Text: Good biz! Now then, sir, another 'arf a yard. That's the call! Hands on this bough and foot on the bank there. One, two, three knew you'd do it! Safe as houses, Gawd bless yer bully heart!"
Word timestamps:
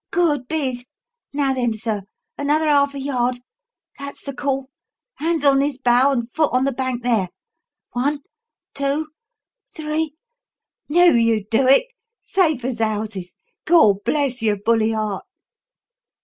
Good 0.09 0.47
biz! 0.47 0.83
Now 1.31 1.53
then, 1.53 1.75
sir, 1.75 2.01
another 2.35 2.67
'arf 2.69 2.95
a 2.95 2.99
yard. 2.99 3.37
That's 3.99 4.23
the 4.25 4.33
call! 4.33 4.71
Hands 5.17 5.45
on 5.45 5.59
this 5.59 5.77
bough 5.77 6.11
and 6.11 6.27
foot 6.33 6.49
on 6.53 6.63
the 6.65 6.71
bank 6.71 7.03
there. 7.03 7.29
One, 7.91 8.23
two, 8.73 9.09
three 9.75 10.15
knew 10.89 11.13
you'd 11.13 11.51
do 11.51 11.67
it! 11.67 11.85
Safe 12.19 12.65
as 12.65 12.79
houses, 12.79 13.35
Gawd 13.65 14.03
bless 14.03 14.41
yer 14.41 14.55
bully 14.55 14.93
heart!" 14.93 15.23